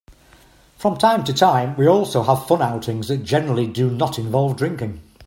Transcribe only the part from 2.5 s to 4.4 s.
outings that generally do not